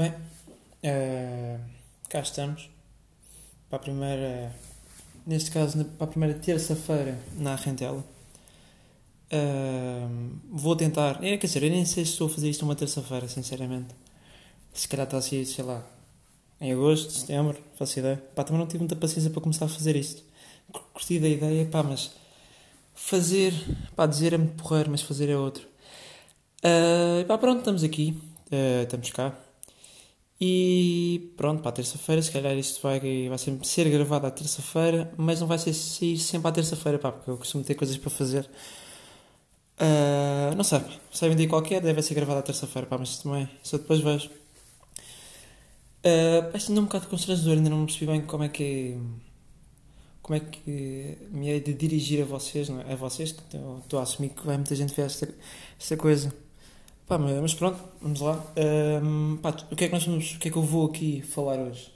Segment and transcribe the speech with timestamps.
[0.00, 1.60] Bem, uh,
[2.08, 2.70] cá estamos
[3.68, 4.50] para a primeira,
[5.26, 8.02] neste caso, para a primeira terça-feira na Rentela.
[9.30, 12.74] Uh, vou tentar, é, quer dizer, eu nem sei se estou a fazer isto uma
[12.74, 13.94] terça-feira, sinceramente.
[14.72, 15.84] Se calhar está a ser, sei lá,
[16.58, 18.16] em agosto, setembro, faço ideia.
[18.34, 20.22] Pá, também não tive muita paciência para começar a fazer isto.
[20.94, 22.10] Curti da ideia, pá, mas
[22.94, 23.52] fazer,
[23.94, 25.68] pá, dizer é muito porreiro, mas fazer é outro.
[26.64, 28.18] Uh, pá, pronto, estamos aqui,
[28.50, 29.36] uh, estamos cá.
[30.40, 35.12] E pronto, para a terça-feira, se calhar isto vai, vai sempre ser gravado à terça-feira,
[35.16, 38.10] mas não vai ser sair sempre à terça-feira, pá, porque eu costumo ter coisas para
[38.10, 38.48] fazer.
[39.78, 40.80] Uh, não sei,
[41.12, 44.30] sai um dia qualquer, deve ser gravado à terça-feira, pá, mas também, só depois vejo.
[46.00, 48.96] Uh, Parece ainda um bocado constrangedor, ainda não percebi bem como é que
[50.22, 52.92] como é que me é de dirigir a vocês, não é?
[52.92, 53.42] A vocês, que
[53.82, 55.28] estou a assumir que vai muita gente ver esta,
[55.78, 56.32] esta coisa.
[57.10, 58.40] Pá, mas pronto, vamos lá.
[59.02, 61.20] Um, pá, o, que é que nós vamos, o que é que eu vou aqui
[61.22, 61.92] falar hoje?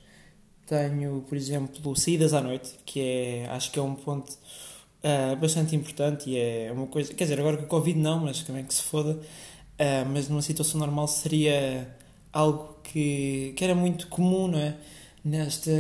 [0.66, 5.77] Tenho, por exemplo, saídas à noite, que é, acho que é um ponto uh, bastante
[5.77, 8.74] importante e é uma coisa, quer dizer, agora com o Covid não, mas também que
[8.74, 11.96] se foda, uh, mas numa situação normal seria
[12.33, 14.77] algo que, que era muito comum, não é?
[15.24, 15.70] Nesta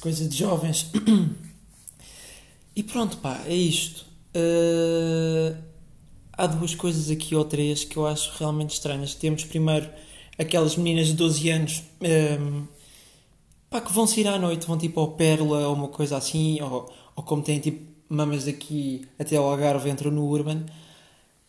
[0.00, 0.90] coisa de jovens.
[2.74, 4.06] e pronto, pá, é isto.
[4.34, 5.67] Uh,
[6.38, 9.14] há duas coisas aqui ou três que eu acho realmente estranhas.
[9.14, 9.90] Temos primeiro
[10.38, 12.68] aquelas meninas de 12 anos um, ehm,
[13.68, 16.90] pá, que vão sair à noite, vão tipo ao Pérola ou uma coisa assim, ou,
[17.16, 20.64] ou como têm tipo mamas daqui até ao Algarve entram no Urban.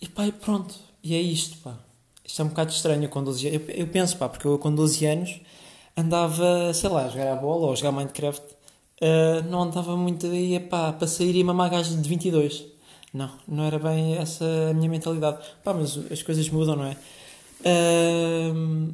[0.02, 0.76] E pá, e pronto.
[1.04, 1.78] E é isto, pá.
[2.26, 3.62] Isto é um bocado estranho com 12 anos.
[3.70, 5.40] Eu, eu penso, pá, porque eu com 12 anos
[5.96, 8.44] andava, sei lá, a jogar a bola ou a jogar Minecraft.
[9.02, 12.79] Uh, não andava muito aí, pá, para sair e mamar gajos de 22.
[13.14, 15.40] Não, não era bem essa a minha mentalidade.
[15.64, 16.98] Pá, mas as coisas mudam, não é?
[17.62, 18.94] Uh,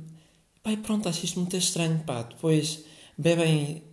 [0.63, 2.23] pá, e pronto, acho isto muito estranho, pá.
[2.23, 2.83] Depois
[3.17, 3.83] bebem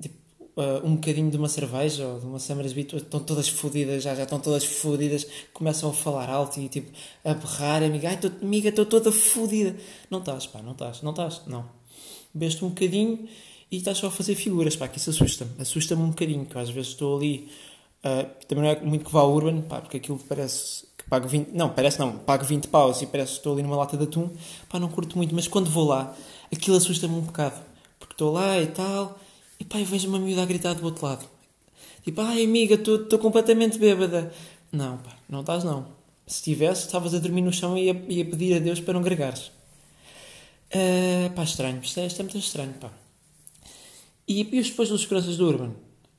[0.00, 0.16] tipo,
[0.56, 4.24] uh, um bocadinho de uma cerveja ou de uma Summersby, estão todas fodidas, já, já
[4.24, 6.90] estão todas fodidas, começam a falar alto e tipo,
[7.24, 9.76] a berrar, amiga, ai, tô, amiga, estou toda fodida.
[10.10, 11.64] Não estás, pá, não estás, não estás, não.
[12.34, 13.26] Bebeste um bocadinho
[13.70, 16.68] e estás só a fazer figuras, pá, que isso assusta-me, assusta-me um bocadinho, que às
[16.68, 17.48] vezes estou ali
[18.04, 21.26] Uh, também não é muito que vá ao Urban, pá, porque aquilo parece que pago
[21.26, 24.04] 20, não, parece não, pago 20 paus e parece que estou ali numa lata de
[24.04, 24.30] atum,
[24.68, 26.14] pá, não curto muito, mas quando vou lá,
[26.52, 27.56] aquilo assusta-me um bocado,
[27.98, 29.18] porque estou lá e tal,
[29.58, 31.24] e pá, eu vejo uma miúda a gritar do outro lado,
[32.04, 34.30] tipo, ai amiga, estou completamente bêbada,
[34.70, 35.86] não, pá, não estás não,
[36.26, 39.00] se tivesse, estavas a dormir no chão e ia, ia pedir a Deus para não
[39.00, 39.50] gregares.
[40.74, 42.90] Uh, pá, estranho, isto é, isto é muito estranho, pá.
[44.26, 45.72] E, e depois dos seguranças do Urban?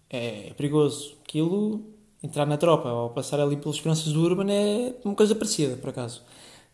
[0.10, 1.16] É perigoso.
[1.24, 1.84] Aquilo,
[2.24, 5.90] entrar na tropa ou passar ali pelas seguranças do Urban é uma coisa parecida, por
[5.90, 6.22] acaso.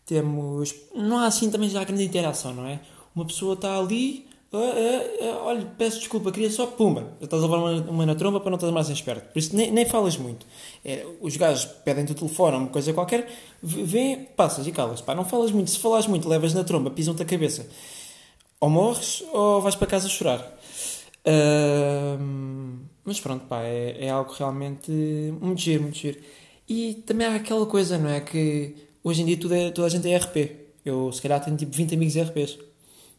[0.06, 0.74] Temos.
[0.96, 2.80] Não há assim também já grande interação, não é?
[3.16, 7.14] Uma pessoa está ali, ah, ah, ah, olha, peço desculpa, queria só pumba.
[7.22, 9.32] Estás a levar uma, uma na tromba para não estar mais esperto.
[9.32, 10.46] Por isso nem, nem falas muito.
[10.84, 13.30] É, os gajos pedem-te o telefone ou uma coisa qualquer,
[13.64, 15.00] vem, passas e calas.
[15.00, 15.72] Pá, não falas muito.
[15.72, 17.66] Se falas muito, levas na tromba, pisam-te a cabeça.
[18.60, 20.40] Ou morres ou vais para casa chorar.
[21.26, 24.92] Uh, mas pronto, pá, é, é algo realmente
[25.42, 26.20] muito giro, muito giro.
[26.68, 28.22] E também há aquela coisa, não é?
[28.22, 30.62] Que hoje em dia tudo é, toda a gente é RP.
[30.86, 32.60] Eu, se calhar, tenho tipo 20 amigos RPs.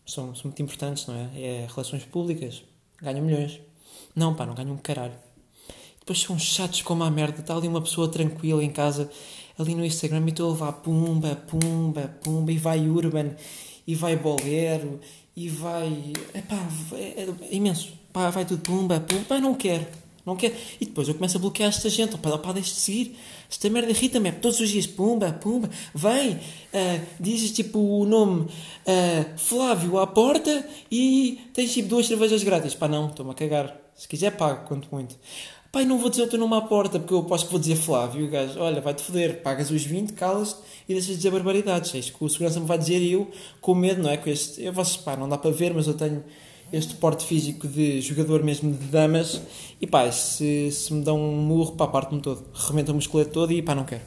[0.07, 1.31] São, são muito importantes, não é?
[1.35, 2.63] É relações públicas.
[3.01, 3.61] Ganham milhões.
[4.15, 5.15] Não, pá, não ganham um caralho.
[6.01, 7.41] Depois são chatos como a merda.
[7.41, 9.11] Está ali uma pessoa tranquila em casa,
[9.59, 13.37] ali no Instagram, e estou a levar pumba, pumba, pumba, e vai urban,
[13.87, 15.01] e vai bolero,
[15.37, 16.13] e vai.
[16.35, 16.57] Epá,
[16.95, 17.93] é, é imenso.
[18.13, 19.87] Pá, vai tudo pumba, pumba, não quero.
[20.25, 20.55] Não quero.
[20.81, 22.17] E depois eu começo a bloquear esta gente.
[22.19, 23.17] Pá, pá deixa de seguir.
[23.51, 24.29] Esta merda irrita-me.
[24.29, 30.07] É todos os dias, pumba, pumba, vem, uh, dizes tipo o nome uh, Flávio à
[30.07, 32.75] porta e tens tipo duas cervejas grátis.
[32.75, 33.77] Pá, não, estou-me a cagar.
[33.95, 35.17] Se quiser, pago, quanto muito.
[35.73, 37.77] Pai, não vou dizer o teu nome à porta, porque eu aposto que vou dizer
[37.77, 38.29] Flávio.
[38.29, 41.95] Gajo, olha, vai-te foder, pagas os 20, calas e deixas de dizer barbaridades.
[41.95, 43.31] É isto que o segurança me vai dizer eu,
[43.61, 44.19] com medo, não é?
[44.19, 46.23] Com este, eu, vocês, pá, não dá para ver, mas eu tenho
[46.73, 49.41] este porte físico de jogador mesmo de damas.
[49.81, 52.45] E pá, se, se me dão um murro, pá, parte-me todo.
[52.55, 54.03] Rebenta o musculeto todo e pá, não quero.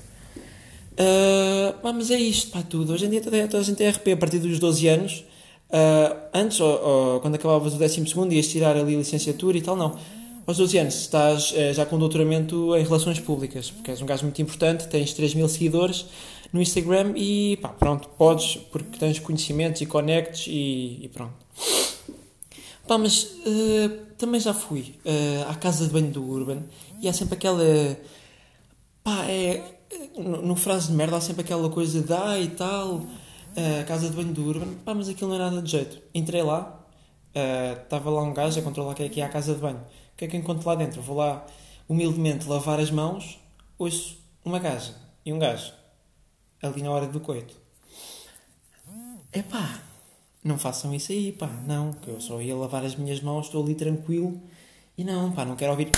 [0.94, 2.94] Uh, pá, mas é isto, pá, tudo.
[2.94, 5.26] Hoje em dia toda, toda a gente é RP a partir dos 12 anos.
[5.70, 8.02] Uh, antes, ou, ou, quando acabavas o 12
[8.32, 9.98] ias tirar ali a licenciatura e tal, não
[10.46, 14.24] aos 12 anos estás eh, já com doutoramento em relações públicas, porque és um gajo
[14.24, 16.06] muito importante, tens 3 mil seguidores
[16.54, 21.34] no Instagram e pá, pronto, podes, porque tens conhecimentos e conectes e, e pronto.
[22.88, 26.64] Pá, mas uh, também já fui uh, à casa de banho do Urban
[27.02, 27.64] e há sempre aquela.
[29.04, 29.74] Pá, é.
[30.18, 33.02] No, no frase de merda há sempre aquela coisa de ah e tal.
[33.80, 36.02] a casa de banho do Urban, pá, mas aquilo não é nada de jeito.
[36.14, 36.80] Entrei lá,
[37.84, 39.78] estava lá um gajo a controlar que é que é a casa de banho.
[40.14, 41.02] O que é que encontro lá dentro?
[41.02, 41.46] Vou lá
[41.88, 43.40] humildemente lavar as mãos,
[43.78, 44.96] ouço uma gaja
[45.26, 45.72] e um gajo
[46.62, 47.56] ali na hora do coito.
[49.32, 49.82] Epá,
[50.46, 53.64] não façam isso aí, pá, não, que eu só ia lavar as minhas mãos, estou
[53.64, 54.40] ali tranquilo
[54.96, 55.90] e não, pá, não quero ouvir.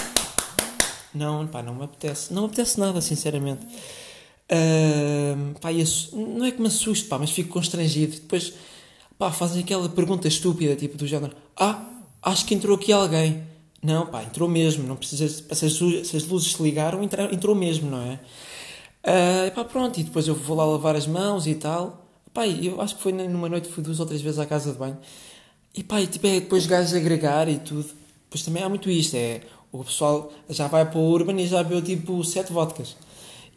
[1.14, 2.34] Não, pá, não me apetece.
[2.34, 3.66] Não me apetece nada, sinceramente.
[4.50, 8.14] Uh, pá, isso, não é que me assuste, pá, mas fico constrangido.
[8.14, 8.54] Depois,
[9.18, 11.86] pá, fazem aquela pergunta estúpida, tipo do género: Ah,
[12.22, 13.44] acho que entrou aqui alguém.
[13.84, 14.88] Não, pá, entrou mesmo.
[14.88, 15.74] Não precisa, se as,
[16.08, 18.20] se as luzes se ligaram, entrou mesmo, não é?
[19.04, 22.07] Uh, pá, pronto, e depois eu vou lá lavar as mãos e tal.
[22.38, 24.78] Pá, eu acho que foi numa noite, fui duas ou três vezes à casa de
[24.78, 24.96] banho.
[25.74, 27.90] E e, tipo, é depois gajos agregar e tudo.
[28.26, 29.42] Depois também há muito isto, é
[29.72, 32.96] o pessoal já vai para o Urban e já bebeu tipo sete vodkas.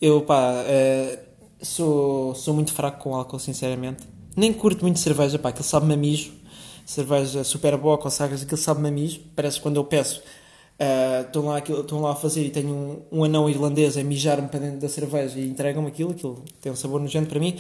[0.01, 1.19] Eu, pá, uh,
[1.61, 4.03] sou, sou muito fraco com álcool, sinceramente.
[4.35, 6.33] Nem curto muito cerveja, pá, aquilo sabe-me a mijo.
[6.87, 9.21] Cerveja super boa com sagras, aquilo sabe-me a mijo.
[9.37, 10.23] Parece que quando eu peço,
[11.27, 11.63] estão uh, lá,
[12.01, 12.71] lá a fazer e tenho
[13.13, 16.73] um, um anão irlandês a mijar-me para dentro da cerveja e entregam-me aquilo, aquilo tem
[16.73, 17.59] um sabor nojento para mim.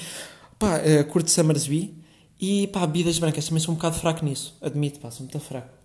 [0.60, 1.92] Pá, uh, curto Summersby
[2.40, 5.80] e pá, bebidas brancas também sou um bocado fraco nisso, admito, pá, sou muito fraco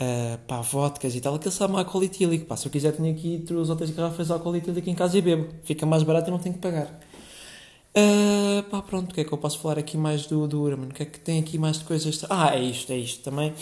[0.00, 2.46] uh, pá, vodkas e tal, aquele sabe álcool etílico.
[2.46, 5.22] Pá, se eu quiser, tenho aqui duas outras garrafas de álcool etílico em casa e
[5.22, 5.48] bebo.
[5.62, 6.98] Fica mais barato e não tenho que pagar.
[7.94, 10.88] Uh, pá, pronto, o que é que eu posso falar aqui mais do, do Urman?
[10.88, 12.24] O que é que tem aqui mais de coisas?
[12.30, 13.52] Ah, é isto, é isto também.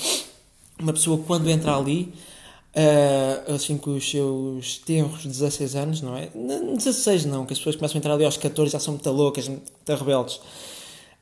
[0.79, 2.13] Uma pessoa quando entra ali,
[2.79, 6.31] uh, assim com os seus tenros 16 anos, não é?
[6.35, 9.49] 16 não, que as pessoas começam a entrar ali aos 14 já são muito loucas,
[9.49, 10.37] muito rebeldes.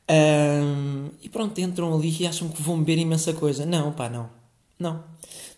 [0.09, 3.65] Uh, e pronto, entram ali e acham que vão beber imensa coisa.
[3.65, 4.29] Não, pá, não.
[4.79, 5.03] Não.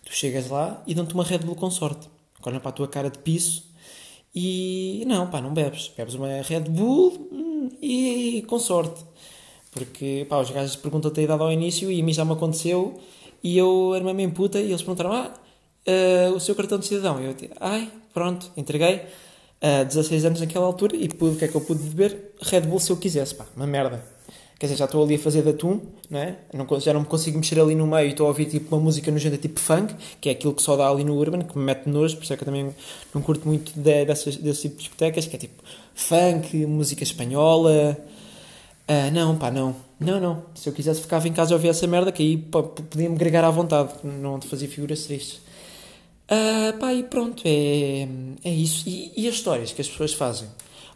[0.04, 2.08] Tu chegas lá e dão-te uma Red Bull com sorte.
[2.44, 3.64] Olham para a tua cara de piso
[4.34, 5.92] e não, pá, não bebes.
[5.96, 9.04] Bebes uma Red Bull hum, e, com sorte.
[9.70, 12.98] Porque, pá, os gajos perguntam-te a idade ao início e a mim já me aconteceu
[13.42, 15.32] e eu era uma puta e eles perguntaram, ah,
[15.86, 17.20] uh, o seu cartão de cidadão.
[17.20, 19.02] E eu disse, ai, pronto, entreguei.
[19.62, 22.34] Uh, 16 anos naquela altura e pude, o que é que eu pude beber?
[22.40, 24.02] Red Bull se eu quisesse, pá, uma merda
[24.60, 25.80] quer dizer, já estou ali a fazer de atum,
[26.10, 26.36] não é?
[26.52, 28.84] Não, já não me consigo mexer ali no meio e estou a ouvir tipo uma
[28.84, 31.64] música nojenta tipo funk, que é aquilo que só dá ali no Urban, que me
[31.64, 32.74] mete nojo, por isso é que eu também
[33.14, 35.62] não curto muito de, dessas, desse tipo de discotecas, que é tipo
[35.94, 37.96] funk, música espanhola.
[38.86, 39.74] Uh, não, pá, não.
[39.98, 40.42] Não, não.
[40.54, 43.50] Se eu quisesse ficava em casa a ouvir essa merda, que aí podia-me gregar à
[43.50, 45.40] vontade, não de fazer figuras tristes.
[46.30, 48.06] Uh, pá, e pronto, é,
[48.44, 48.88] é isso.
[48.88, 50.48] E, e as histórias que as pessoas fazem?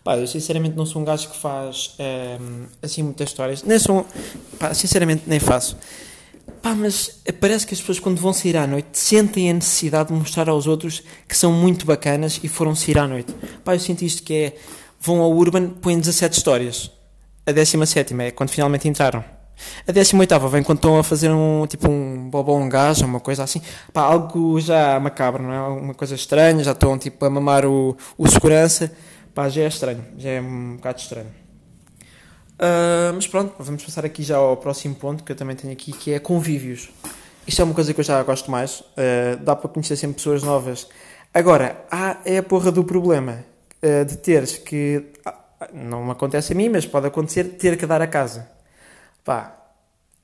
[0.04, 3.62] Pá, eu sinceramente não sou um gajo que faz um, assim muitas histórias.
[3.62, 4.06] Nem sou.
[4.58, 5.76] Pá, sinceramente nem faço.
[6.62, 10.14] Pá, mas parece que as pessoas quando vão sair à noite sentem a necessidade de
[10.14, 13.34] mostrar aos outros que são muito bacanas e foram sair à noite.
[13.64, 14.56] Pá, eu sinto isto que é.
[15.00, 16.90] Vão ao Urban, põem 17 histórias.
[17.46, 19.33] A 17 é quando finalmente entraram.
[19.86, 23.60] A 18 vem quando estão a fazer um tipo um bobão gajo, uma coisa assim.
[23.92, 25.60] Pá, algo já macabro, não é?
[25.68, 28.92] Uma coisa estranha, já estão tipo a mamar o, o segurança.
[29.34, 31.44] Pá, já é estranho, já é um bocado estranho.
[32.54, 35.92] Uh, mas pronto, vamos passar aqui já ao próximo ponto que eu também tenho aqui,
[35.92, 36.90] que é convívios.
[37.46, 40.42] Isto é uma coisa que eu já gosto mais, uh, dá para conhecer sempre pessoas
[40.42, 40.86] novas.
[41.32, 43.44] Agora, há, é a porra do problema
[43.82, 45.04] uh, de teres que.
[45.72, 48.53] não acontece a mim, mas pode acontecer ter que dar a casa.
[49.25, 49.65] Pá,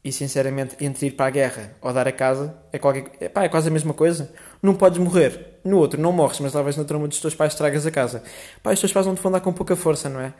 [0.02, 3.44] e sinceramente, entre ir para a guerra ou dar a casa, é, qualquer, é, pá,
[3.44, 4.30] é quase a mesma coisa.
[4.62, 5.58] Não podes morrer.
[5.64, 8.22] No outro, não morres, mas talvez na trama dos teus pais estragas a casa.
[8.62, 10.32] Pá, os teus pais vão te vão dar com pouca força, não é?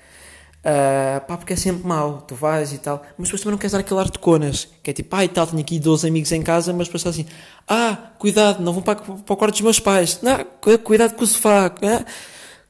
[0.61, 3.73] Uh, pá, porque é sempre mau, tu vais e tal, mas depois também não queres
[3.73, 6.31] dar aquele ar de conas, que é tipo, ah e tal, tenho aqui 12 amigos
[6.33, 7.27] em casa, mas depois estás assim,
[7.67, 10.45] ah, cuidado, não vão para, para o quarto dos meus pais, não,
[10.85, 12.05] cuidado com o sofá, é?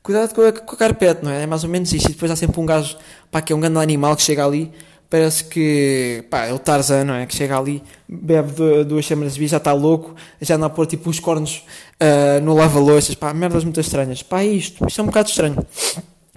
[0.04, 1.42] cuidado com com a carpete, não é?
[1.42, 2.97] É mais ou menos isto, e depois há sempre um gajo,
[3.28, 4.73] pá, que é um grande animal que chega ali,
[5.10, 7.26] parece que pá, é o Tarzan, não é?
[7.26, 11.10] Que chega ali, bebe duas chamas de já está louco, já anda a pôr tipo
[11.10, 11.64] os cornos
[12.00, 14.22] uh, no lava-louças, pá, merdas muito estranhas.
[14.22, 15.66] Pá, é isto, isto é um bocado estranho.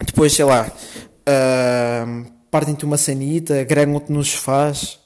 [0.03, 4.99] Depois, sei lá, uh, partem-te uma sanita, agregam-te nos sofás,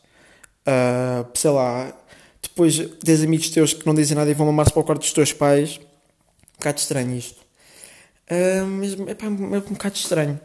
[0.66, 1.94] uh, sei lá,
[2.42, 5.12] depois tens amigos teus que não dizem nada e vão mamar-se para o quarto dos
[5.12, 5.80] teus pais.
[6.54, 7.42] Um bocado estranho isto.
[8.32, 10.40] Uh, mas é, pá, é um bocado estranho.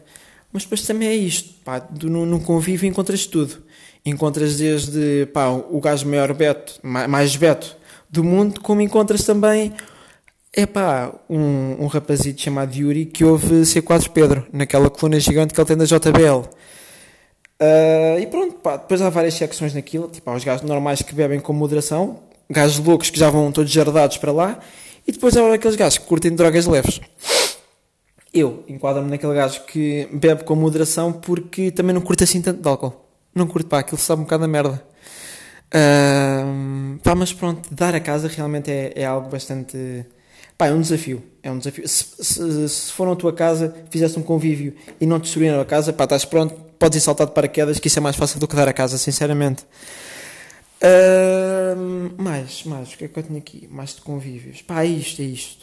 [0.53, 3.63] Mas depois também é isto, pá, no, no convívio encontras tudo.
[4.05, 7.75] Encontras desde pá, o gajo maior beto, mais beto
[8.07, 9.73] do mundo, como encontras também
[10.55, 15.59] é pá, um, um rapazito chamado Yuri que ouve C4 Pedro, naquela coluna gigante que
[15.59, 16.45] ele tem da JBL.
[16.45, 16.47] Uh,
[17.59, 21.15] ah, e pronto, pá, depois há várias secções naquilo, tipo, há os gajos normais que
[21.15, 24.59] bebem com moderação, gajos loucos que já vão todos jardados para lá,
[25.07, 27.01] e depois há aqueles gajos que curtem drogas leves
[28.33, 32.67] eu enquadro-me naquele gajo que bebe com moderação porque também não curto assim tanto de
[32.67, 32.93] álcool.
[33.35, 34.83] Não curto, pá, aquilo sabe um bocado da merda.
[35.73, 40.05] Uh, pá, mas pronto, dar a casa realmente é, é algo bastante.
[40.57, 41.23] Pá, é um desafio.
[41.41, 41.87] É um desafio.
[41.87, 45.91] Se, se, se for na tua casa, fizeste um convívio e não destruíram a casa,
[45.93, 48.55] pá, estás pronto, podes ir saltar de paraquedas, que isso é mais fácil do que
[48.55, 49.63] dar a casa, sinceramente.
[50.83, 53.67] Uh, mais, mais, o que é que eu tenho aqui?
[53.71, 54.61] Mais de convívios.
[54.61, 55.62] Pá, é isto, é isto.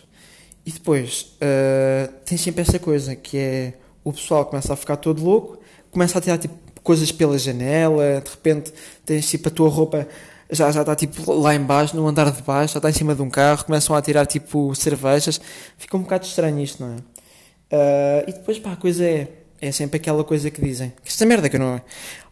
[0.70, 3.74] E depois, uh, tem sempre essa coisa que é
[4.04, 5.58] o pessoal começa a ficar todo louco,
[5.90, 8.72] começa a tirar tipo coisas pela janela, de repente
[9.04, 10.06] tens tipo a tua roupa
[10.48, 13.20] já, já está tipo lá embaixo, no andar de baixo, já está em cima de
[13.20, 15.40] um carro, começam a tirar tipo cervejas,
[15.76, 16.96] fica um bocado estranho isto, não é?
[16.96, 19.26] Uh, e depois pá, a coisa é,
[19.60, 21.82] é sempre aquela coisa que dizem, que esta merda que não é.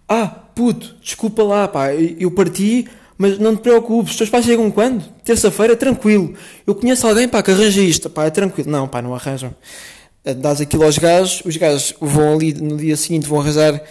[0.09, 2.89] Ah, puto, desculpa lá, pá, eu parti,
[3.19, 5.05] mas não te preocupes, os teus pais chegam quando?
[5.25, 6.35] Terça-feira, tranquilo.
[6.65, 8.71] Eu conheço alguém, pá, que arranja isto, pá, é tranquilo.
[8.71, 9.55] Não, pá, não arranjam.
[10.37, 13.83] Dás aquilo aos gajos, os gajos vão ali no dia seguinte, vão arranjar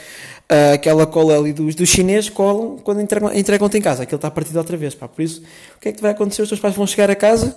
[0.49, 4.03] Uh, aquela cola ali dos, dos chineses colam quando entregam, entregam-te em casa.
[4.03, 4.95] Aquilo está partido outra vez.
[4.95, 5.05] Pá.
[5.05, 5.41] Por isso,
[5.75, 6.41] o que é que vai acontecer?
[6.41, 7.53] Os teus pais vão chegar a casa,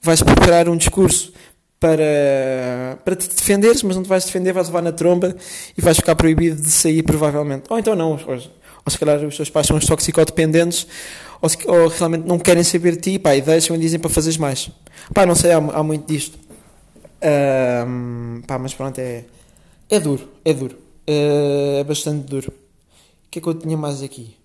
[0.00, 1.34] vais preparar um discurso
[1.78, 5.36] para, para te defenderes, mas não te vais defender, vais levar na tromba
[5.76, 7.64] e vais ficar proibido de sair, provavelmente.
[7.68, 8.38] Ou então não, ou,
[8.84, 10.86] ou se calhar os teus pais são os toxicodependentes,
[11.40, 14.10] ou, se, ou realmente não querem saber de ti, pá, e deixam e dizem para
[14.10, 14.70] fazeres mais.
[15.14, 16.38] Pá, não sei, há, há muito disto.
[17.22, 19.24] Uh, pá, mas pronto, é,
[19.88, 20.76] é duro, é duro.
[21.08, 22.52] Uh, é bastante duro.
[23.26, 24.36] O que é que eu tinha mais aqui?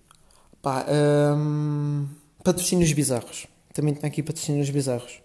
[0.62, 0.84] Pá,
[1.36, 2.06] um,
[2.42, 3.46] patrocínios bizarros.
[3.72, 5.20] Também tinha aqui patrocínios bizarros.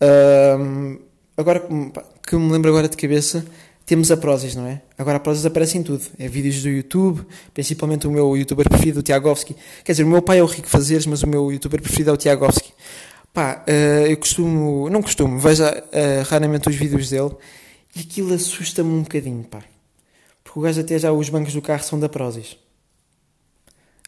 [0.00, 0.98] Um,
[1.36, 1.60] agora
[1.92, 3.44] pá, que me lembro agora de cabeça,
[3.86, 4.80] temos a Prozis, não é?
[4.96, 6.02] Agora a Prozis aparece em tudo.
[6.18, 9.54] É vídeos do YouTube, principalmente o meu youtuber preferido, o Tiagovski.
[9.84, 12.12] Quer dizer, o meu pai é o Rico Fazeres, mas o meu youtuber preferido é
[12.12, 12.72] o Tiagovski.
[13.32, 15.68] Pá, uh, eu costumo, não costumo, vejo uh,
[16.26, 17.32] raramente os vídeos dele
[17.96, 19.62] e aquilo assusta-me um bocadinho, pá.
[20.42, 22.56] Porque o gajo até já os bancos do carro são da Prozis.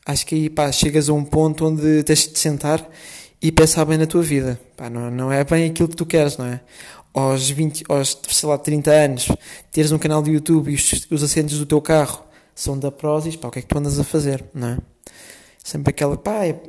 [0.07, 2.89] Acho que aí pá, chegas a um ponto onde tens de te sentar
[3.43, 4.59] e pensar bem na tua vida.
[4.77, 6.61] Pá, não, não é bem aquilo que tu queres, não é?
[7.19, 9.29] Aos 20, aos, sei lá, 30 anos,
[9.73, 12.23] teres um canal de YouTube e os, os assentos do teu carro
[12.55, 14.79] são da Prozis, pá, o que é que tu andas a fazer, não é?
[15.65, 16.61] Sempre aquela, pá, é,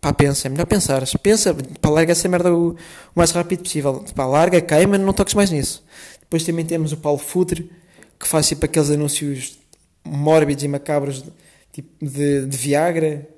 [0.00, 1.02] pá, pensa, é melhor pensar.
[1.20, 2.76] Pensa, pá, larga essa merda o, o
[3.14, 4.04] mais rápido possível.
[4.14, 5.84] Pá, larga, queima, não toques mais nisso.
[6.20, 7.70] Depois também temos o Paulo Futre,
[8.18, 9.58] que faz tipo aqueles anúncios
[10.04, 11.24] mórbidos e macabros
[11.72, 13.28] tipo de, de Viagra,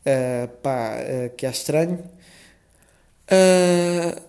[0.00, 2.00] uh, pá, uh, que é estranho.
[3.30, 4.20] Uh,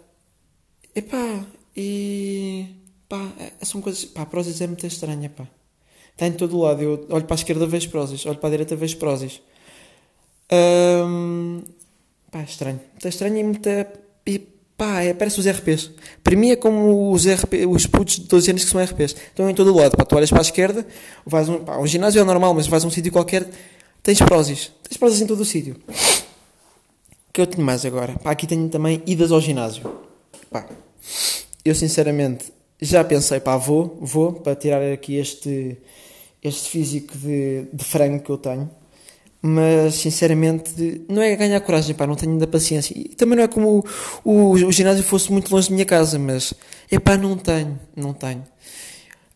[0.93, 2.67] epá, e
[3.07, 5.47] pá, são coisas, pá, a Prozis é muito estranha, pá.
[6.11, 8.75] Está em todo lado, eu olho para a esquerda vejo Prozis, olho para a direita
[8.75, 9.41] vejo Prozis.
[10.51, 11.61] Um,
[12.29, 12.79] pá, é estranho.
[12.95, 13.91] Está estranho e muita...
[14.25, 14.51] E,
[14.81, 15.91] Pá, é, parece os RPs.
[16.23, 19.15] Para mim é como os, RP, os putos de 12 anos que são RPs.
[19.15, 19.95] Estão em todo lado.
[19.95, 20.87] Pá, tu olhas para a esquerda,
[21.23, 23.47] vais um, pá, um ginásio é normal, mas vais a um sítio qualquer,
[24.01, 24.71] tens prósis.
[24.81, 25.75] Tens prósis em todo o sítio.
[25.87, 28.13] O que eu tenho mais agora?
[28.23, 29.83] Pá, aqui tenho também idas ao ginásio.
[30.49, 30.65] Pá,
[31.63, 32.51] eu sinceramente
[32.81, 35.77] já pensei, pá, vou, vou, para tirar aqui este,
[36.43, 38.69] este físico de, de frango que eu tenho
[39.41, 42.93] mas sinceramente não é ganhar coragem, pá, não tenho ainda paciência.
[42.95, 43.83] E também não é como
[44.23, 46.53] o, o, o ginásio fosse muito longe da minha casa, mas
[46.91, 48.43] é pá, não tenho, não tenho.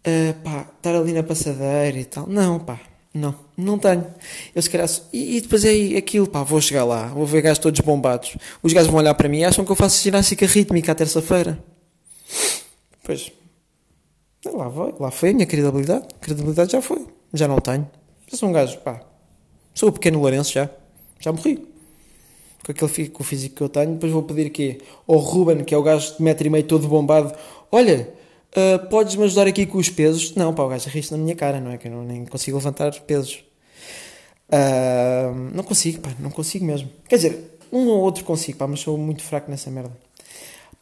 [0.08, 2.79] Uh, pá, estar ali na passadeira e tal, não, pá,
[3.12, 4.05] não, não tenho.
[4.53, 7.58] Eu se calhar, e, e depois é aquilo, pá, vou chegar lá, vou ver gajos
[7.58, 8.38] todos bombados.
[8.62, 11.58] Os gajos vão olhar para mim e acham que eu faço ginástica rítmica à terça-feira.
[13.05, 13.31] Pois,
[14.51, 16.07] lá foi, lá foi a minha credibilidade.
[16.19, 17.88] Credibilidade já foi, já não tenho.
[18.27, 19.01] Já sou um gajo, pá
[19.75, 20.69] Sou o pequeno Lourenço já.
[21.19, 21.57] Já morri.
[22.65, 23.93] Com aquele com o físico que eu tenho.
[23.93, 26.88] Depois vou pedir aqui ao Ruben, que é o gajo de metro e meio todo
[26.88, 27.31] bombado.
[27.71, 28.09] Olha,
[28.57, 30.33] uh, podes-me ajudar aqui com os pesos?
[30.33, 31.77] Não, pá, o gajo ri na minha cara, não é?
[31.77, 33.43] Que eu não, nem consigo levantar pesos.
[34.50, 36.89] Uh, não consigo, pá, não consigo mesmo.
[37.07, 40.04] Quer dizer, um ou outro consigo, pá, mas sou muito fraco nessa merda.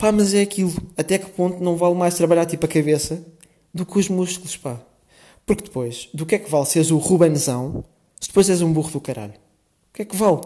[0.03, 0.73] Pá, mas é aquilo.
[0.97, 3.25] Até que ponto não vale mais trabalhar tipo a cabeça
[3.73, 4.77] do que os músculos, pá.
[5.45, 7.85] Porque depois, do que é que vale seres o Rubenzão
[8.19, 10.41] se depois és um burro do caralho, o que é que vale?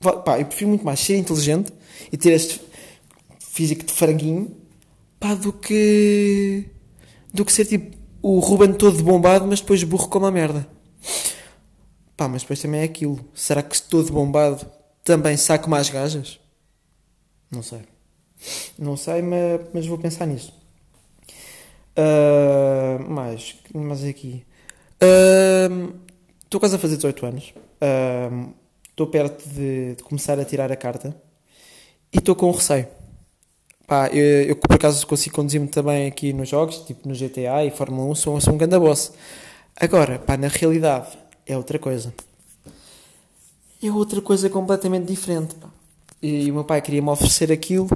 [0.00, 1.70] vale pá, eu prefiro muito mais ser inteligente
[2.10, 2.62] e ter este
[3.38, 4.56] físico de franguinho
[5.20, 6.64] pá, do que
[7.34, 10.66] do que ser tipo o Ruben todo bombado, mas depois burro como a merda.
[12.16, 13.20] Pá, mas depois também é aquilo.
[13.34, 14.66] Será que todo bombado
[15.04, 16.40] também saco mais gajas?
[17.50, 17.82] Não sei.
[18.78, 20.52] Não sei, mas, mas vou pensar nisso.
[21.96, 24.44] Uh, mais, mais aqui.
[25.02, 26.08] Uh,
[26.48, 27.52] Estou quase a fazer 18 anos.
[28.88, 31.14] Estou uh, perto de, de, começar a tirar a carta.
[32.10, 32.88] E estou com receio.
[33.86, 37.70] Pá, eu, eu, por acaso consigo conduzir-me também aqui nos jogos, tipo no GTA e
[37.70, 39.12] Fórmula 1, sou, sou um grande boss.
[39.76, 42.14] Agora, pá, na realidade, é outra coisa.
[43.82, 45.68] É outra coisa completamente diferente, pá.
[46.22, 47.90] E o meu pai queria-me oferecer aquilo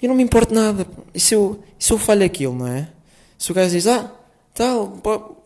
[0.00, 0.86] e não me importa nada.
[1.12, 2.88] E se eu, se eu falho aquilo, não é?
[3.36, 4.12] Se o gajo diz, ah,
[4.54, 4.88] tal,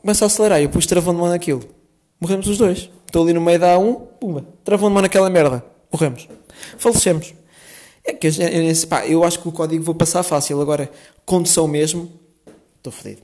[0.00, 1.62] começa a acelerar e eu pus travão de mão naquilo.
[2.20, 2.90] Morremos os dois.
[3.06, 5.64] Estou ali no meio da A1, pumba, travão de mão naquela merda.
[5.90, 6.28] Morremos.
[6.78, 7.34] Falecemos.
[8.04, 8.32] É que eu,
[8.88, 10.60] pá, eu acho que o código vou passar fácil.
[10.60, 10.90] Agora,
[11.24, 12.10] condução mesmo,
[12.76, 13.22] estou fodido.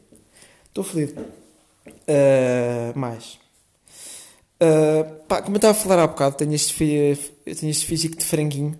[0.67, 1.21] Estou fodido.
[1.89, 3.39] Uh, mais.
[4.61, 6.75] Uh, pá, como eu estava a falar há bocado, tenho este,
[7.45, 8.79] tenho este físico de franguinho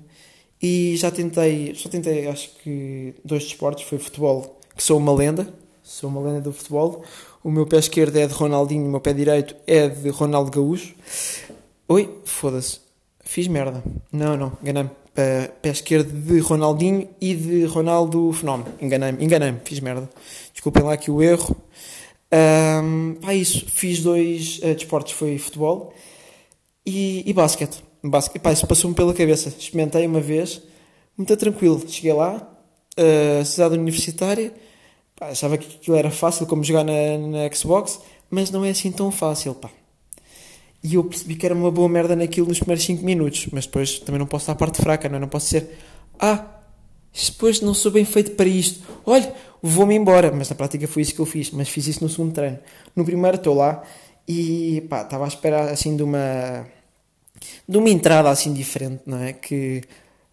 [0.61, 5.53] e já tentei, só tentei acho que dois desportos, foi futebol, que sou uma lenda,
[5.83, 7.05] sou uma lenda do futebol.
[7.43, 10.95] O meu pé esquerdo é de Ronaldinho, o meu pé direito é de Ronaldo Gaúcho.
[11.87, 12.81] Oi, foda-se,
[13.25, 13.83] fiz merda.
[14.13, 14.91] Não, não, enganei-me.
[15.15, 18.73] Pé, pé esquerdo de Ronaldinho e de Ronaldo Fenómeno.
[18.81, 20.09] Enganei-me, enganei-me, fiz merda.
[20.53, 21.57] Desculpem lá aqui o erro.
[22.31, 25.95] Um, pá, isso, fiz dois uh, desportos, foi futebol
[26.85, 27.83] e, e basquete.
[28.03, 28.43] Basquete.
[28.43, 29.49] Pá, isso passou-me pela cabeça.
[29.49, 30.63] Experimentei uma vez,
[31.17, 31.83] muito tranquilo.
[31.87, 32.49] Cheguei lá,
[32.99, 34.53] uh, cidade universitária,
[35.17, 38.01] pá, achava que aquilo era fácil como jogar na, na Xbox,
[38.31, 39.71] mas não é assim tão fácil, pá.
[40.83, 43.99] E eu percebi que era uma boa merda naquilo nos primeiros 5 minutos, mas depois
[43.99, 45.21] também não posso dar a parte fraca, não, é?
[45.21, 45.77] não posso ser,
[46.21, 46.59] ah,
[47.27, 48.87] depois não sou bem feito para isto.
[49.05, 50.31] Olha, vou-me embora.
[50.33, 51.51] Mas na prática foi isso que eu fiz.
[51.51, 52.59] Mas fiz isso no segundo treino.
[52.95, 53.83] No primeiro estou lá
[54.27, 56.67] e pá, estava à espera assim de uma
[57.69, 59.33] de uma entrada assim diferente, não é?
[59.33, 59.83] Que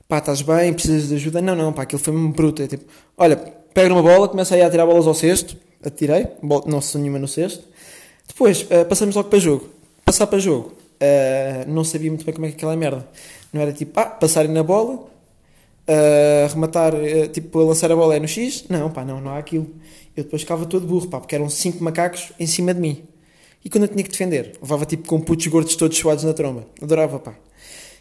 [0.08, 1.42] pá, estás bem, precisas de ajuda.
[1.42, 2.62] Não, não, pá, aquilo foi-me bruto.
[2.62, 2.86] É tipo,
[3.18, 3.36] olha,
[3.74, 5.58] pega uma bola, começa aí a tirar bolas ao cesto.
[5.84, 6.28] Atirei,
[6.66, 7.64] não se nenhuma no cesto.
[8.28, 9.70] Depois uh, passamos logo para jogo.
[10.04, 10.74] Passar para jogo.
[10.96, 13.08] Uh, não sabia muito bem como é que aquela merda.
[13.54, 18.20] Não era tipo, ah, passarem na bola, uh, rematar, uh, tipo, lançar a bola é
[18.20, 18.66] no X.
[18.70, 19.68] Não, pá, não, não há aquilo.
[20.16, 23.04] Eu depois ficava todo burro, pá, porque eram cinco macacos em cima de mim.
[23.66, 26.68] E quando eu tinha que defender, levava tipo com putos gordos todos suados na tromba.
[26.80, 27.36] Adorava, pá.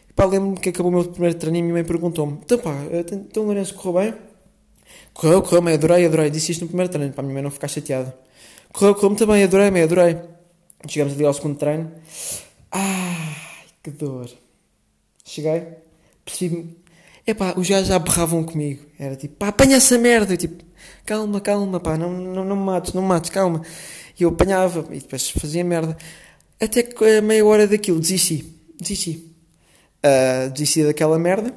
[0.09, 2.75] E pá, lembro-me que acabou o meu primeiro treino e minha mãe perguntou-me: Então, pá,
[2.91, 4.15] eh, então Lourenço correu bem?
[5.15, 6.29] Correu, correu, mãe, adorei, adorei.
[6.29, 8.15] Disse isto no primeiro treino, para a minha mãe não ficar chateada.
[8.73, 10.19] Correu, correu muito bem, adorei, mãe, adorei.
[10.87, 11.91] Chegamos ali ao segundo treino.
[12.71, 13.35] Ai,
[13.83, 14.29] que dor.
[15.25, 15.63] Cheguei,
[16.27, 16.85] percebi-me
[17.27, 18.85] Epá, os gajos já berravam comigo.
[18.99, 20.35] Era tipo, pá, apanha essa merda.
[20.35, 20.63] Eu tipo,
[21.07, 23.63] calma, calma, pá, não, não, não me mates, não me mates, calma.
[24.19, 25.97] E eu apanhava e depois fazia merda.
[26.61, 28.45] Até que a meia hora daquilo desisti.
[28.81, 29.33] Desisti.
[30.05, 31.53] Uh, desisti daquela merda.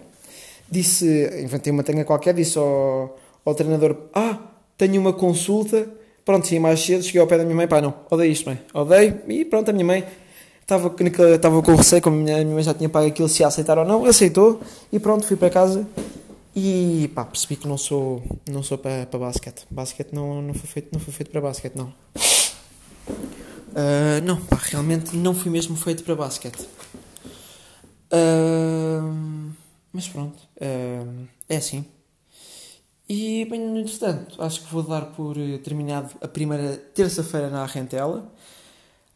[0.69, 1.05] Disse,
[1.41, 4.39] inventei uma tanga qualquer, disse ao, ao treinador: Ah,
[4.77, 5.87] tenho uma consulta.
[6.25, 7.03] Pronto, sim, mais cedo.
[7.03, 8.59] Cheguei ao pé da minha mãe, pá, não, odeio isto, mãe.
[8.73, 9.21] Odeio.
[9.27, 10.05] E pronto, a minha mãe
[10.67, 10.93] Estava,
[11.33, 13.77] estava com receio, como a minha, minha mãe já tinha pago aquilo, se ia aceitar
[13.77, 14.03] ou não.
[14.03, 14.59] Aceitou
[14.91, 15.87] e pronto, fui para casa
[16.53, 19.65] e pá, percebi que não sou, não sou para, para basquete.
[19.71, 21.93] Basquete não, não, foi feito, não foi feito para basquete, não.
[23.09, 26.67] Uh, não, pá, realmente não fui mesmo feito para basquete.
[28.11, 29.51] Uh,
[29.93, 31.85] mas pronto, uh, é assim.
[33.09, 38.31] E, bem, no entretanto, acho que vou dar por terminado a primeira terça-feira na Rentela.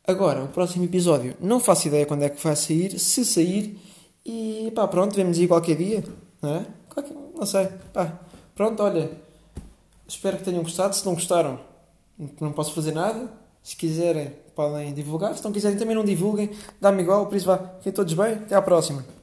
[0.07, 3.79] Agora, o próximo episódio, não faço ideia quando é que vai sair, se sair,
[4.25, 6.03] e pá, pronto, vemos aí qualquer dia,
[6.41, 6.65] não é?
[6.89, 8.19] Qualquer, não sei, pá,
[8.55, 9.11] pronto, olha,
[10.07, 11.59] espero que tenham gostado, se não gostaram,
[12.39, 13.31] não posso fazer nada,
[13.63, 17.57] se quiserem podem divulgar, se não quiserem também não divulguem, dá-me igual, por isso vá,
[17.77, 19.03] fiquem todos bem, até à próxima.